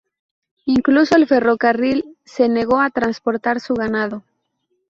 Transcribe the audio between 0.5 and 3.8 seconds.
Incluso el ferrocarril se negó a transportar su